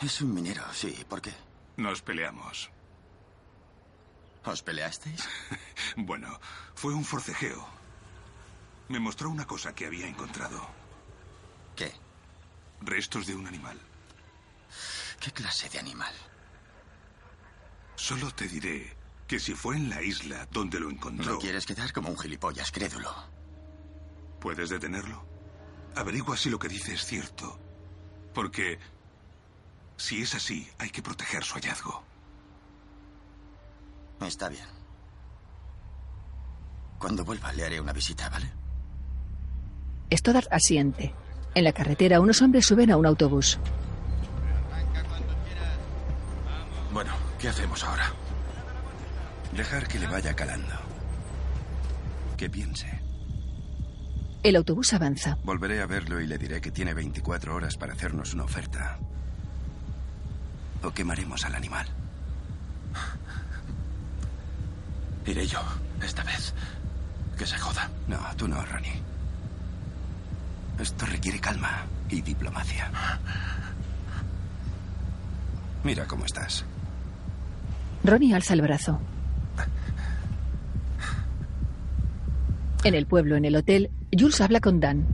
[0.00, 1.04] Es un minero, sí.
[1.08, 1.32] ¿Por qué?
[1.76, 2.70] Nos peleamos.
[4.44, 5.28] ¿Os peleasteis?
[5.96, 6.40] bueno,
[6.74, 7.64] fue un forcejeo.
[8.88, 10.66] Me mostró una cosa que había encontrado.
[11.76, 11.92] ¿Qué?
[12.80, 13.78] Restos de un animal.
[15.20, 16.14] ¿Qué clase de animal?
[18.02, 18.96] Solo te diré
[19.28, 21.34] que si fue en la isla donde lo encontró...
[21.34, 23.14] No quieres quedar como un gilipollas crédulo.
[24.40, 25.24] ¿Puedes detenerlo?
[25.94, 27.60] Averigua si lo que dice es cierto.
[28.34, 28.80] Porque
[29.96, 32.02] si es así, hay que proteger su hallazgo.
[34.26, 34.66] Está bien.
[36.98, 38.52] Cuando vuelva le haré una visita, ¿vale?
[40.10, 41.14] Stoddart asiente.
[41.54, 43.60] En la carretera, unos hombres suben a un autobús.
[46.92, 47.12] Bueno,
[47.42, 48.12] ¿qué hacemos ahora?
[49.56, 50.74] Dejar que le vaya calando.
[52.36, 52.86] Que piense.
[54.44, 55.36] El autobús avanza.
[55.42, 58.96] Volveré a verlo y le diré que tiene 24 horas para hacernos una oferta.
[60.84, 61.86] O quemaremos al animal.
[65.26, 65.60] Iré yo,
[66.00, 66.54] esta vez.
[67.36, 67.90] Que se joda.
[68.06, 69.02] No, tú no, Ronnie.
[70.78, 72.88] Esto requiere calma y diplomacia.
[75.82, 76.64] Mira cómo estás.
[78.04, 78.98] Ronnie alza el brazo.
[82.84, 85.06] En el pueblo, en el hotel, Jules habla con Dan.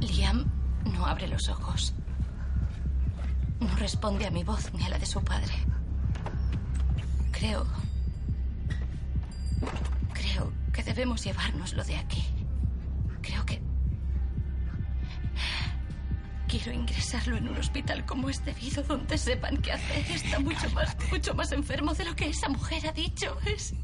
[0.00, 0.44] Liam
[0.92, 1.94] no abre los ojos.
[3.60, 5.54] No responde a mi voz ni a la de su padre.
[7.32, 7.64] Creo...
[10.12, 12.33] Creo que debemos llevárnoslo de aquí.
[16.64, 19.98] Quiero ingresarlo en un hospital como es debido, donde sepan qué hacer.
[20.10, 23.36] Está mucho más, mucho más enfermo de lo que esa mujer ha dicho.
[23.44, 23.74] Es...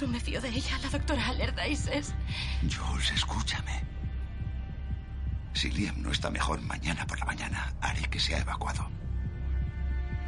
[0.00, 2.14] No me fío de ella, la doctora Allardyce es...
[2.62, 3.84] Jules, escúchame.
[5.52, 8.88] Si Liam no está mejor mañana por la mañana, haré que sea evacuado.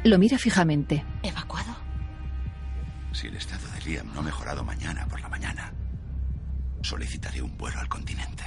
[0.03, 1.03] Lo mira fijamente.
[1.23, 1.75] ¿Evacuado?
[3.13, 5.73] Si el estado de Liam no ha mejorado mañana por la mañana,
[6.83, 8.43] solicitaré un vuelo al continente.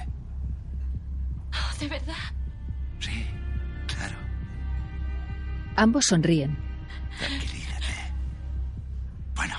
[1.53, 2.38] Oh, ¿De verdad?
[3.01, 3.27] Sí,
[3.87, 4.17] claro.
[5.77, 6.57] Ambos sonríen.
[7.19, 7.95] Tranquilízate.
[9.35, 9.57] Bueno,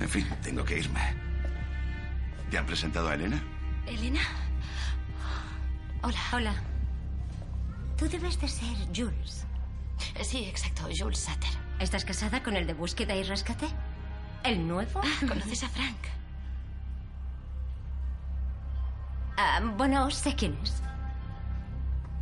[0.00, 1.00] en fin, tengo que irme.
[2.50, 3.42] ¿Te han presentado a Elena?
[3.86, 4.20] ¿Elena?
[6.02, 6.20] Hola.
[6.32, 6.54] Hola.
[7.96, 9.46] Tú debes de ser Jules.
[10.22, 11.50] Sí, exacto, Jules Sutter.
[11.78, 13.66] ¿Estás casada con el de búsqueda y rescate?
[14.42, 15.00] ¿El nuevo?
[15.02, 15.96] Ah, ¿conoces a Frank?
[19.36, 20.82] Ah, bueno, sé quién es.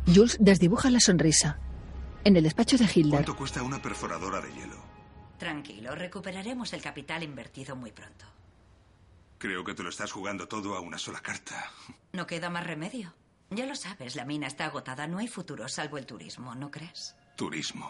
[0.05, 1.59] Jules desdibuja la sonrisa.
[2.23, 3.17] En el despacho de Hilda.
[3.17, 4.77] ¿Cuánto cuesta una perforadora de hielo?
[5.37, 8.25] Tranquilo, recuperaremos el capital invertido muy pronto.
[9.37, 11.71] Creo que te lo estás jugando todo a una sola carta.
[12.13, 13.13] No queda más remedio.
[13.49, 17.15] Ya lo sabes, la mina está agotada, no hay futuro salvo el turismo, ¿no crees?
[17.35, 17.89] Turismo.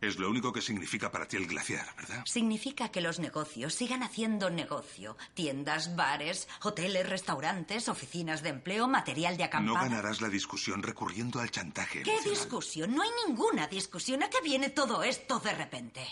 [0.00, 2.22] Es lo único que significa para ti el glaciar, ¿verdad?
[2.24, 5.18] Significa que los negocios sigan haciendo negocio.
[5.34, 9.82] Tiendas, bares, hoteles, restaurantes, oficinas de empleo, material de No acampada.
[9.88, 12.02] ganarás la discusión recurriendo al chantaje.
[12.02, 12.34] ¿Qué emocional.
[12.38, 12.94] discusión?
[12.94, 14.22] No hay ninguna discusión.
[14.22, 16.06] ¿A qué viene todo esto de repente?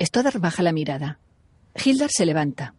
[0.00, 1.18] Stoddard baja la mirada.
[1.84, 2.74] Hildar se levanta.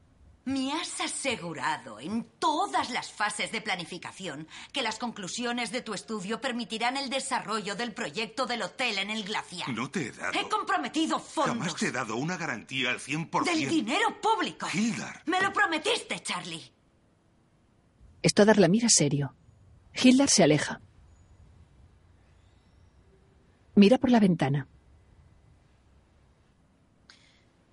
[0.46, 6.42] Me has asegurado en todas las fases de planificación que las conclusiones de tu estudio
[6.42, 9.70] permitirán el desarrollo del proyecto del hotel en el glaciar.
[9.70, 10.38] No te he dado.
[10.38, 13.46] He comprometido fondos Jamás te he dado una garantía al 100%.
[13.46, 14.68] del dinero público.
[14.74, 15.22] Hildar.
[15.28, 16.72] Me lo prometiste, Charlie.
[18.26, 19.34] Stoddard la mira serio.
[19.94, 20.82] Hildar se aleja.
[23.76, 24.68] Mira por la ventana.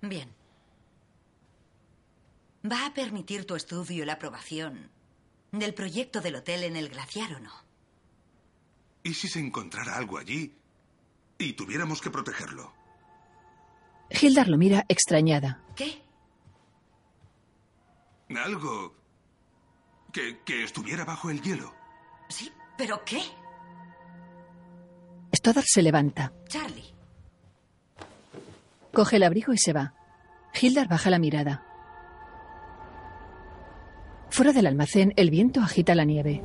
[0.01, 0.33] Bien.
[2.69, 4.89] ¿Va a permitir tu estudio la aprobación
[5.51, 7.51] del proyecto del hotel en el glaciar o no?
[9.03, 10.53] ¿Y si se encontrara algo allí
[11.39, 12.71] y tuviéramos que protegerlo?
[14.09, 15.63] Hildar lo mira extrañada.
[15.75, 16.01] ¿Qué?
[18.35, 18.95] Algo
[20.13, 21.73] que, que estuviera bajo el hielo.
[22.29, 23.21] Sí, pero ¿qué?
[25.33, 26.31] Stoddard se levanta.
[26.47, 26.93] Charlie.
[28.93, 29.93] Coge el abrigo y se va.
[30.61, 31.65] Hildar baja la mirada.
[34.41, 36.41] Fuera del almacén, el viento agita la nieve.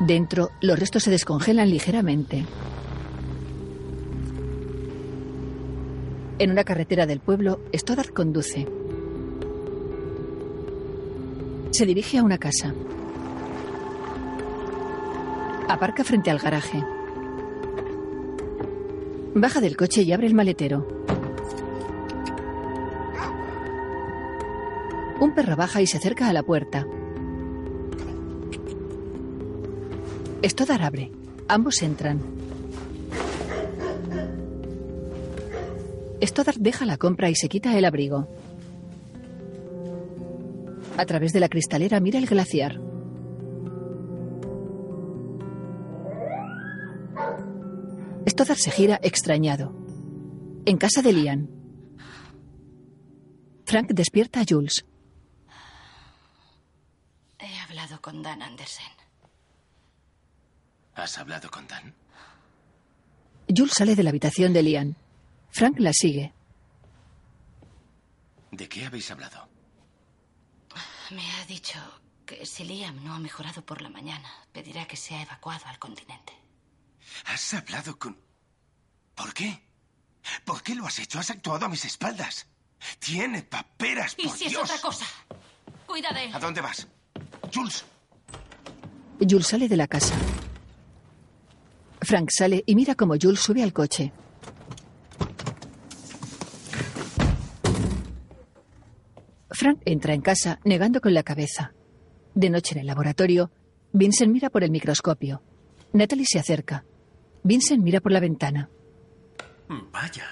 [0.00, 2.46] Dentro, los restos se descongelan ligeramente.
[6.38, 8.66] En una carretera del pueblo, Stoddard conduce.
[11.72, 12.72] Se dirige a una casa.
[15.68, 16.82] Aparca frente al garaje.
[19.34, 21.17] Baja del coche y abre el maletero.
[25.20, 26.86] Un perro baja y se acerca a la puerta.
[30.44, 31.10] Stoddard abre.
[31.48, 32.20] Ambos entran.
[36.22, 38.28] Stoddard deja la compra y se quita el abrigo.
[40.96, 42.80] A través de la cristalera mira el glaciar.
[48.28, 49.74] Stoddard se gira extrañado.
[50.64, 51.50] En casa de Lian.
[53.64, 54.84] Frank despierta a Jules.
[57.88, 58.92] Hablado con Dan Andersen.
[60.94, 61.94] ¿Has hablado con Dan?
[63.48, 64.94] Jules sale de la habitación de Lian.
[65.48, 66.34] Frank la sigue.
[68.50, 69.48] ¿De qué habéis hablado?
[71.12, 71.78] Me ha dicho
[72.26, 76.34] que si Liam no ha mejorado por la mañana, pedirá que sea evacuado al continente.
[77.24, 78.18] ¿Has hablado con...
[79.14, 79.62] ¿Por qué?
[80.44, 81.18] ¿Por qué lo has hecho?
[81.18, 82.46] Has actuado a mis espaldas.
[82.98, 85.06] Tiene paperas, ¿Y por si es otra cosa?
[85.86, 86.34] Cuida de él.
[86.34, 86.86] ¿A dónde vas?
[87.52, 87.84] Jules.
[89.20, 90.14] Jules sale de la casa.
[92.00, 94.12] Frank sale y mira cómo Jules sube al coche.
[99.50, 101.72] Frank entra en casa negando con la cabeza.
[102.34, 103.50] De noche en el laboratorio,
[103.92, 105.42] Vincent mira por el microscopio.
[105.92, 106.84] Natalie se acerca.
[107.42, 108.68] Vincent mira por la ventana.
[109.92, 110.26] Vaya.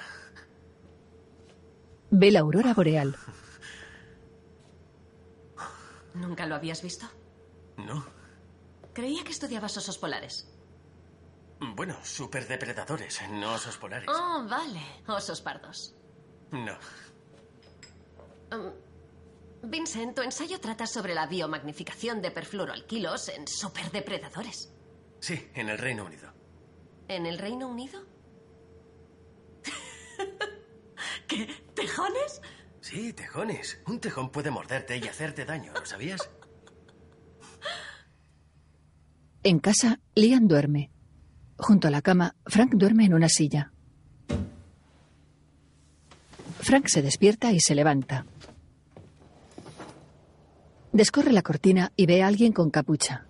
[2.10, 3.16] Ve la aurora boreal.
[6.16, 7.06] ¿Nunca lo habías visto?
[7.76, 8.04] No.
[8.92, 10.48] Creía que estudiabas osos polares.
[11.60, 14.08] Bueno, superdepredadores, no osos polares.
[14.10, 14.80] Oh, vale.
[15.06, 15.94] Osos pardos.
[16.50, 16.76] No.
[18.52, 18.72] Um,
[19.62, 24.72] Vincent, tu ensayo trata sobre la biomagnificación de perfluoroalquilos en superdepredadores.
[25.20, 26.32] Sí, en el Reino Unido.
[27.08, 28.04] ¿En el Reino Unido?
[31.26, 31.46] ¿Qué?
[31.74, 32.40] ¿Tejones?
[32.88, 33.80] Sí, tejones.
[33.88, 36.30] Un tejón puede morderte y hacerte daño, ¿lo sabías?
[39.42, 40.92] En casa, Liam duerme.
[41.58, 43.72] Junto a la cama, Frank duerme en una silla.
[46.60, 48.24] Frank se despierta y se levanta.
[50.92, 53.26] Descorre la cortina y ve a alguien con capucha.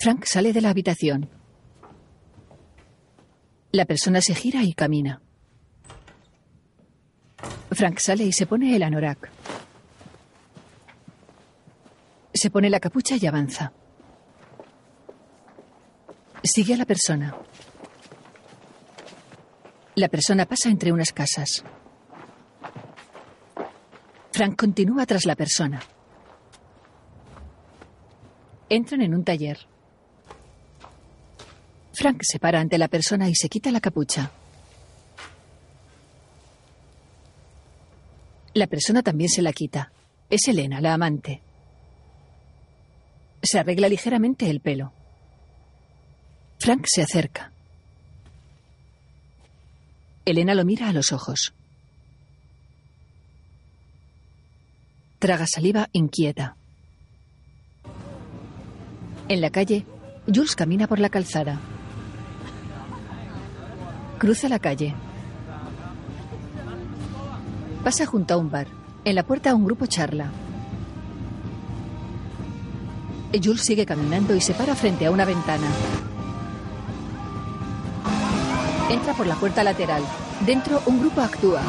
[0.00, 1.30] Frank sale de la habitación.
[3.70, 5.22] La persona se gira y camina.
[7.70, 9.30] Frank sale y se pone el anorak.
[12.34, 13.72] Se pone la capucha y avanza.
[16.42, 17.34] Sigue a la persona.
[19.94, 21.64] La persona pasa entre unas casas.
[24.32, 25.80] Frank continúa tras la persona.
[28.68, 29.58] Entran en un taller.
[31.92, 34.30] Frank se para ante la persona y se quita la capucha.
[38.54, 39.92] La persona también se la quita.
[40.30, 41.42] Es Elena, la amante.
[43.42, 44.92] Se arregla ligeramente el pelo.
[46.58, 47.52] Frank se acerca.
[50.24, 51.54] Elena lo mira a los ojos.
[55.18, 56.56] Traga saliva inquieta.
[59.28, 59.84] En la calle,
[60.26, 61.60] Jules camina por la calzada.
[64.18, 64.94] Cruza la calle.
[67.88, 68.66] Pasa junto a un bar.
[69.06, 70.30] En la puerta un grupo charla.
[73.32, 75.66] Jules sigue caminando y se para frente a una ventana.
[78.90, 80.02] Entra por la puerta lateral.
[80.44, 81.62] Dentro un grupo actúa.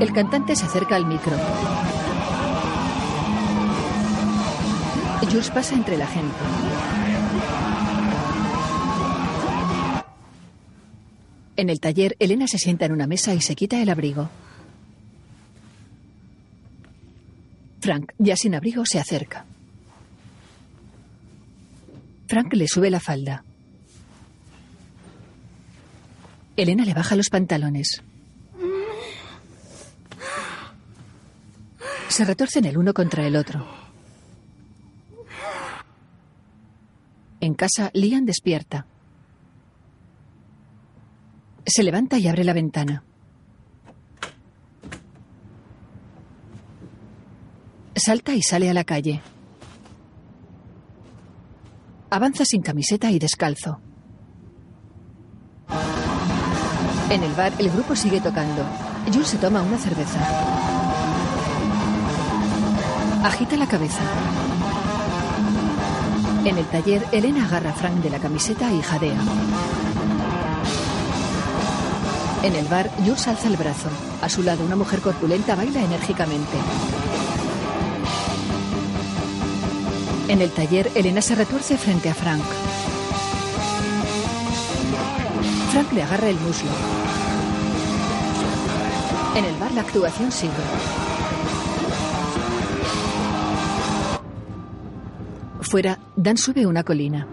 [0.00, 1.36] El cantante se acerca al micro.
[5.30, 7.09] Jules pasa entre la gente.
[11.60, 14.30] En el taller, Elena se sienta en una mesa y se quita el abrigo.
[17.82, 19.44] Frank, ya sin abrigo, se acerca.
[22.28, 23.44] Frank le sube la falda.
[26.56, 28.02] Elena le baja los pantalones.
[32.08, 33.66] Se retorcen el uno contra el otro.
[37.42, 38.86] En casa, Liam despierta.
[41.70, 43.04] Se levanta y abre la ventana.
[47.94, 49.22] Salta y sale a la calle.
[52.10, 53.80] Avanza sin camiseta y descalzo.
[57.08, 58.64] En el bar, el grupo sigue tocando.
[59.06, 60.18] Jules se toma una cerveza.
[63.22, 64.02] Agita la cabeza.
[66.44, 69.20] En el taller, Elena agarra a Frank de la camiseta y jadea.
[72.42, 73.88] En el bar, Jules alza el brazo.
[74.22, 76.56] A su lado, una mujer corpulenta baila enérgicamente.
[80.28, 82.42] En el taller, Elena se retuerce frente a Frank.
[85.72, 86.70] Frank le agarra el muslo.
[89.36, 90.52] En el bar, la actuación sigue.
[95.60, 97.26] Fuera, Dan sube una colina.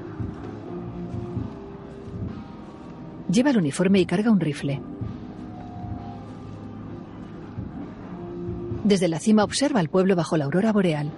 [3.32, 4.82] Lleva el uniforme y carga un rifle.
[8.88, 11.12] Desde la cima observa el pueblo bajo la aurora boreal.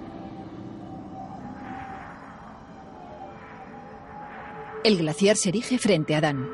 [4.83, 6.49] El glaciar se erige frente a Dan.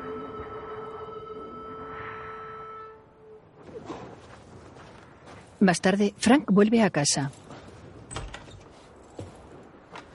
[5.58, 7.30] Más tarde, Frank vuelve a casa.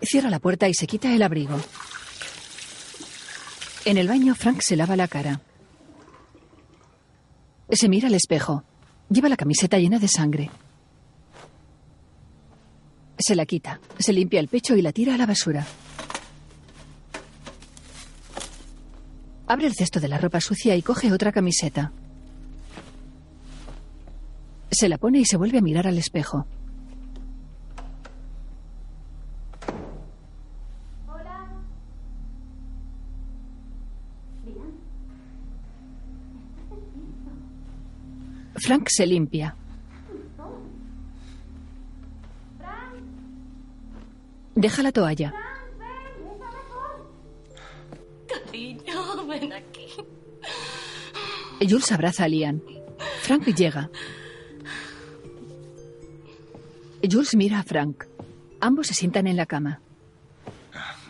[0.04, 1.60] Cierra la puerta y se quita el abrigo.
[3.86, 5.42] En el baño, Frank se lava la cara.
[7.72, 8.64] Se mira al espejo.
[9.10, 10.52] Lleva la camiseta llena de sangre.
[13.22, 15.64] Se la quita, se limpia el pecho y la tira a la basura.
[19.46, 21.92] Abre el cesto de la ropa sucia y coge otra camiseta.
[24.72, 26.48] Se la pone y se vuelve a mirar al espejo.
[38.56, 39.56] Frank se limpia.
[44.56, 45.34] Deja la toalla.
[48.28, 49.88] Cariño, ven aquí.
[51.62, 52.62] Jules abraza a Lian.
[53.22, 53.90] Frank llega.
[57.10, 58.06] Jules mira a Frank.
[58.60, 59.80] Ambos se sientan en la cama.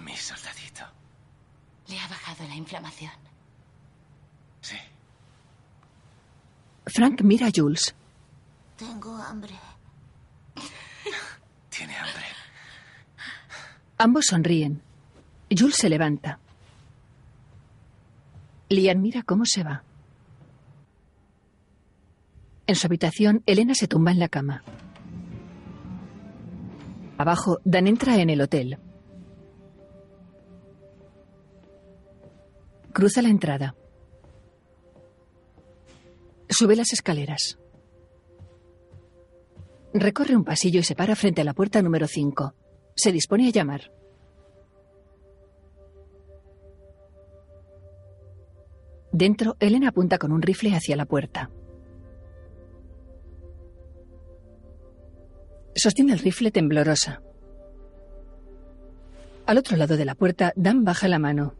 [0.05, 0.83] Mi soldadito.
[1.87, 3.11] Le ha bajado la inflamación.
[4.61, 4.77] Sí.
[6.85, 7.93] Frank mira a Jules.
[8.77, 9.53] Tengo hambre.
[14.03, 14.81] Ambos sonríen.
[15.55, 16.39] Jules se levanta.
[18.67, 19.83] Lian mira cómo se va.
[22.65, 24.63] En su habitación, Elena se tumba en la cama.
[27.19, 28.79] Abajo, Dan entra en el hotel.
[32.93, 33.75] Cruza la entrada.
[36.49, 37.59] Sube las escaleras.
[39.93, 42.55] Recorre un pasillo y se para frente a la puerta número 5.
[42.95, 43.91] Se dispone a llamar.
[49.11, 51.49] Dentro, Elena apunta con un rifle hacia la puerta.
[55.75, 57.21] Sostiene el rifle temblorosa.
[59.45, 61.55] Al otro lado de la puerta, Dan baja la mano.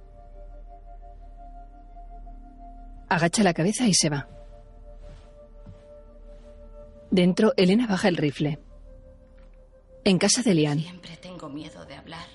[3.10, 4.30] Agacha la cabeza y se va.
[7.10, 8.60] Dentro, Elena baja el rifle.
[10.04, 10.80] En casa de Lian.
[10.80, 12.28] Siempre tengo miedo de hablar,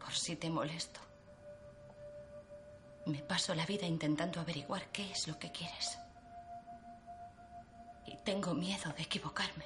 [0.00, 1.00] por si te molesto.
[3.06, 5.98] Me paso la vida intentando averiguar qué es lo que quieres.
[8.06, 9.64] Y tengo miedo de equivocarme.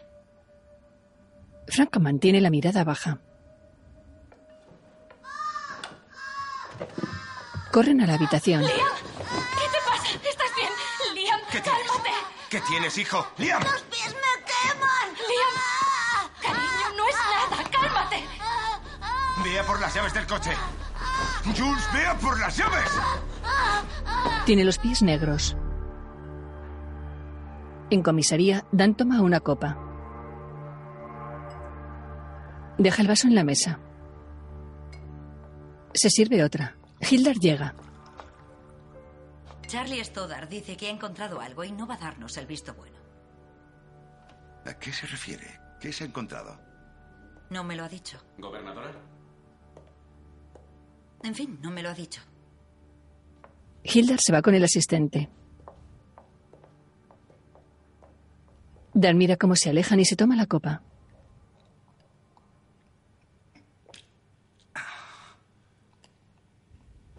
[1.69, 3.19] Frank mantiene la mirada baja.
[7.73, 8.63] Corren a la habitación.
[8.63, 8.73] ¡Liam!
[8.73, 10.09] ¿Qué te pasa?
[10.29, 10.71] ¿Estás bien?
[11.15, 11.83] ¡Liam, ¿Qué tienes?
[11.87, 12.11] cálmate!
[12.51, 13.27] ¿Qué tienes, hijo?
[13.37, 13.63] ¡Liam!
[13.63, 15.15] ¡Los pies me queman!
[15.29, 16.33] ¡Liam!
[16.41, 17.71] Cariño, no es nada.
[17.71, 18.25] ¡Cálmate!
[19.45, 20.51] Vea por las llaves del coche.
[21.57, 22.91] Jules, vea por las llaves.
[24.45, 25.57] Tiene los pies negros.
[27.91, 29.79] En comisaría, Dan toma una copa.
[32.77, 33.79] Deja el vaso en la mesa.
[35.95, 36.77] Se sirve otra.
[37.01, 37.75] Hildar llega.
[39.67, 42.99] Charlie Stoddard dice que ha encontrado algo y no va a darnos el visto bueno.
[44.67, 45.61] ¿A qué se refiere?
[45.81, 46.59] ¿Qué se ha encontrado?
[47.51, 48.19] No me lo ha dicho.
[48.39, 48.91] ¿Gobernadora?
[51.23, 52.21] En fin, no me lo ha dicho.
[53.83, 55.29] Hildar se va con el asistente.
[58.95, 60.83] Dan mira cómo se alejan y se toma la copa.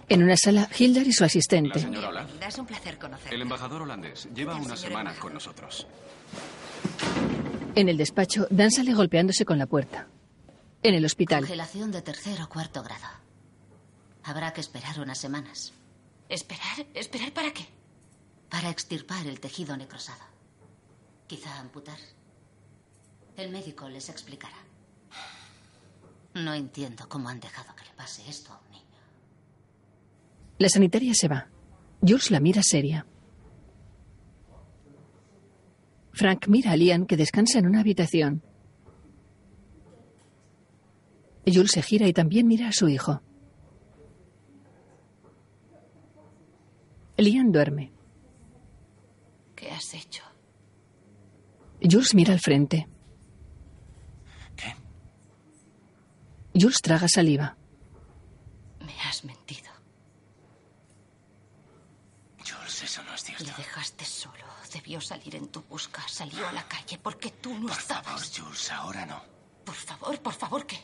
[0.08, 1.80] En una sala, Hildar y su asistente.
[1.80, 2.30] La señora Olaf.
[2.45, 3.36] Es un placer conocerla.
[3.36, 5.22] El embajador holandés lleva una semana embajador.
[5.22, 5.88] con nosotros.
[7.76, 10.08] En el despacho, Dan sale golpeándose con la puerta.
[10.82, 13.06] En el hospital, Congelación de tercer o cuarto grado.
[14.30, 15.73] Habrá que esperar unas semanas.
[16.30, 16.86] ¿Esperar?
[16.93, 17.65] ¿Esperar para qué?
[18.47, 20.23] Para extirpar el tejido necrosado.
[21.25, 21.97] Quizá amputar.
[23.36, 24.57] El médico les explicará.
[26.36, 28.99] No entiendo cómo han dejado que le pase esto a un niño.
[30.59, 31.47] la sanitaria se va.
[32.01, 33.07] Jules la mira seria.
[36.13, 38.43] Frank mira a Lian que descansa en una habitación.
[41.47, 43.23] Jules se gira y también mira a su hijo.
[47.22, 47.91] Lian duerme.
[49.55, 50.24] ¿Qué has hecho?
[51.82, 52.88] Jules mira al frente.
[54.55, 54.74] ¿Qué?
[56.59, 57.57] Jules traga saliva.
[58.86, 59.70] Me has mentido.
[62.39, 63.43] Jules, eso no es cierto.
[63.43, 64.45] Le dejaste solo.
[64.74, 66.01] Debió salir en tu busca.
[66.07, 68.05] Salió a la calle porque tú no Por estabas.
[68.05, 69.22] favor, Jules, ahora no.
[69.65, 70.78] Por favor, por favor, ¿qué?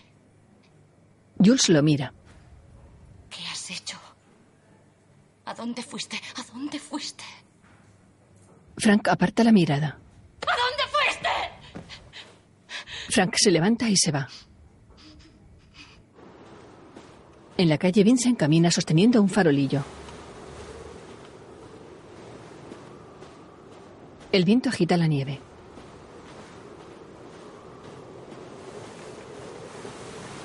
[1.37, 2.13] Jules lo mira.
[3.29, 3.97] ¿Qué has hecho?
[5.45, 6.19] ¿A dónde fuiste?
[6.37, 7.23] ¿A dónde fuiste?
[8.77, 9.87] Frank aparta la mirada.
[9.87, 11.29] ¿A dónde fuiste?
[13.09, 14.27] Frank se levanta y se va.
[17.57, 19.83] En la calle, Vincent camina sosteniendo un farolillo.
[24.31, 25.39] El viento agita la nieve.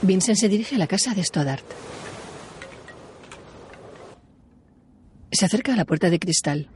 [0.03, 1.65] Vincent se dirige a la casa de Stoddart.
[5.41, 6.69] Se acerca a la puerta de cristal.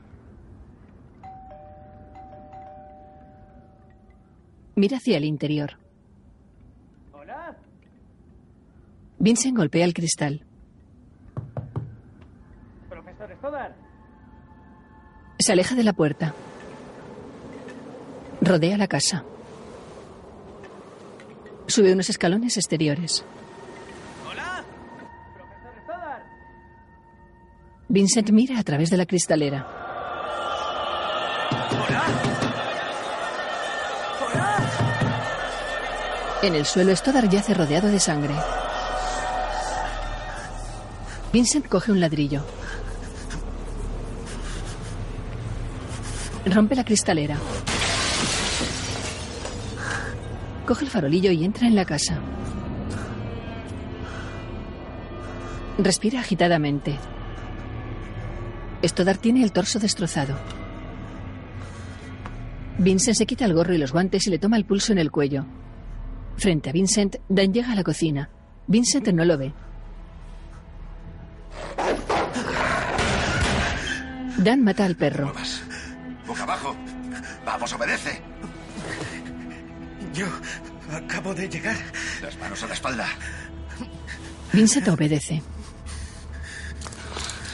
[4.73, 5.77] Mira hacia el interior.
[7.13, 7.55] Hola.
[9.19, 10.43] Vincent golpea el cristal.
[12.89, 13.75] Profesor Stoddard.
[15.37, 16.33] Se aleja de la puerta.
[18.41, 19.23] Rodea la casa.
[21.67, 23.23] Sube unos escalones exteriores.
[27.95, 29.65] Vincent mira a través de la cristalera.
[36.43, 38.33] En el suelo, Stoddard yace rodeado de sangre.
[41.31, 42.45] Vincent coge un ladrillo.
[46.47, 47.37] Rompe la cristalera.
[50.65, 52.19] Coge el farolillo y entra en la casa.
[55.77, 56.99] Respira agitadamente.
[58.87, 60.35] Stoddard tiene el torso destrozado.
[62.77, 65.11] Vincent se quita el gorro y los guantes y le toma el pulso en el
[65.11, 65.45] cuello.
[66.37, 68.29] Frente a Vincent, Dan llega a la cocina.
[68.67, 69.53] Vincent no lo ve.
[74.37, 75.33] Dan mata al perro.
[76.27, 76.75] Boca abajo.
[77.45, 78.21] Vamos, obedece.
[80.13, 80.27] Yo
[80.91, 81.77] acabo de llegar.
[82.21, 83.07] Las manos a la espalda.
[84.51, 85.41] Vincent obedece.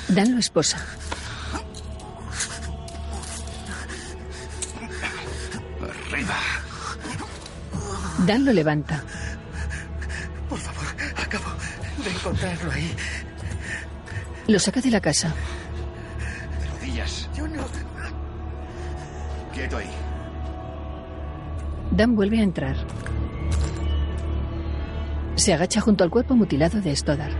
[0.07, 0.77] Dan lo esposa.
[8.26, 9.03] Dan lo levanta.
[10.49, 10.86] Por favor,
[11.17, 11.45] acabo
[12.03, 12.95] de encontrarlo ahí.
[14.47, 15.34] Lo saca de la casa.
[16.59, 17.30] De rodillas.
[17.36, 17.63] Yo no.
[19.53, 19.89] Quieto ahí.
[21.91, 22.76] Dan vuelve a entrar.
[25.36, 27.36] Se agacha junto al cuerpo mutilado de Stoddard.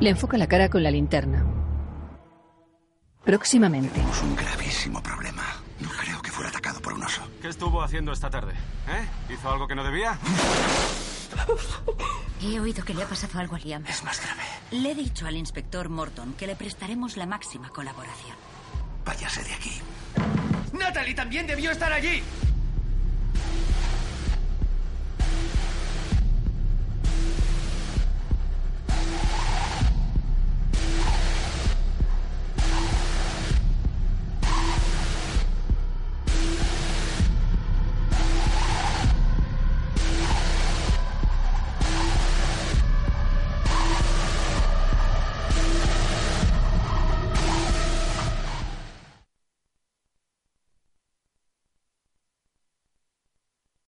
[0.00, 1.44] Le enfoca la cara con la linterna.
[3.24, 3.90] Próximamente.
[3.90, 5.42] Tenemos un gravísimo problema.
[5.80, 7.22] No creo que fuera atacado por un oso.
[7.40, 8.52] ¿Qué estuvo haciendo esta tarde?
[8.88, 9.32] ¿Eh?
[9.32, 10.18] ¿Hizo algo que no debía?
[12.42, 13.84] He oído que le ha pasado algo a Liam.
[13.86, 14.42] Es más grave.
[14.70, 18.36] Le he dicho al inspector Morton que le prestaremos la máxima colaboración.
[19.04, 19.80] Váyase de aquí.
[20.72, 22.22] Natalie también debió estar allí.